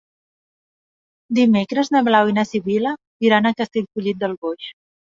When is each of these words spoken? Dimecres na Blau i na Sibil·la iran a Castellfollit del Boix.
Dimecres 1.41 1.93
na 1.97 2.03
Blau 2.09 2.33
i 2.33 2.37
na 2.39 2.49
Sibil·la 2.55 2.97
iran 3.31 3.49
a 3.49 3.55
Castellfollit 3.63 4.25
del 4.27 4.39
Boix. 4.45 4.77